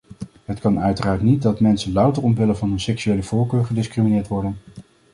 [0.45, 4.57] Het kan uiteraard niet dat mensen louter omwille van hun seksuele voorkeur gediscrimineerd worden.